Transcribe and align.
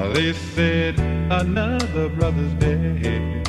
They 0.00 0.32
said 0.32 0.98
another 1.30 2.08
brother's 2.08 2.54
dead. 2.54 3.46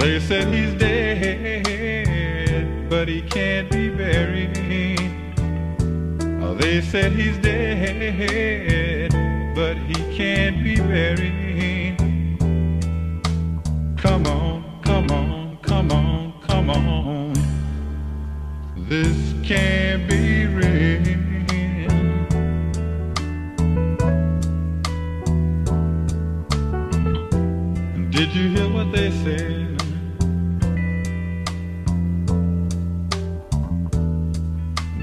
They 0.00 0.18
said 0.20 0.52
he's 0.52 0.74
dead, 0.74 1.62
but 2.90 3.06
he 3.08 3.22
can't 3.22 3.70
be 3.70 3.88
buried. 3.90 4.56
They 6.58 6.80
said 6.82 7.12
he's 7.12 7.38
dead, 7.38 9.12
but 9.54 9.76
he 9.76 9.94
can't 10.16 10.62
be 10.64 10.76
buried. 10.76 11.96
Come 13.98 14.26
on, 14.26 14.80
come 14.82 15.10
on, 15.10 15.58
come 15.62 15.92
on, 15.92 16.32
come 16.42 16.70
on. 16.70 17.32
This 18.76 19.32
can't 19.42 20.08
be 20.08 20.46
real. 20.46 21.11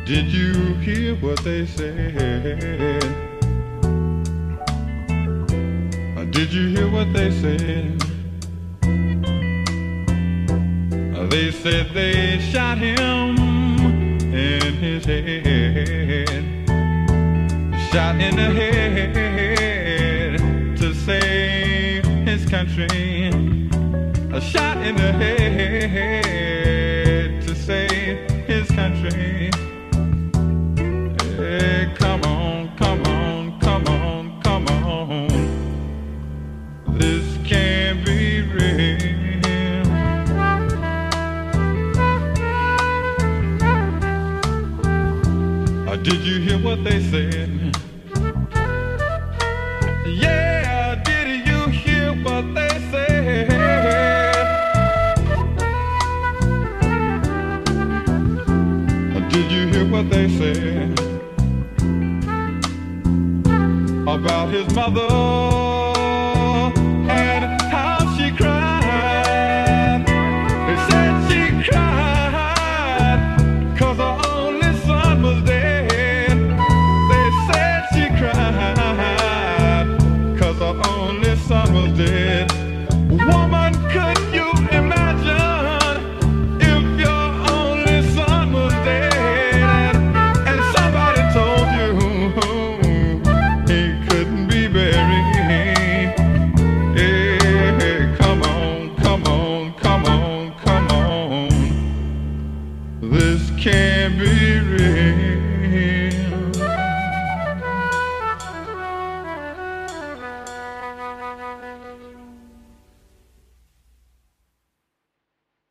Did 0.10 0.34
you 0.34 0.74
hear 0.82 1.14
what 1.18 1.38
they 1.44 1.68
said? 1.68 3.00
Did 6.32 6.52
you 6.52 6.70
hear 6.70 6.90
what 6.90 7.14
they 7.14 7.30
said? 7.30 8.02
They 11.30 11.52
said 11.52 11.94
they 11.94 12.40
shot 12.40 12.80
him 12.80 13.38
in 14.34 14.74
his 14.82 15.06
head, 15.06 16.44
shot 17.92 18.16
in 18.20 18.36
the 18.36 18.50
head 18.62 20.40
to 20.78 20.96
save 20.96 22.04
his 22.28 22.50
country, 22.50 23.28
a 24.34 24.42
shot 24.42 24.78
in 24.78 24.96
the 24.96 25.12
head 25.12 26.29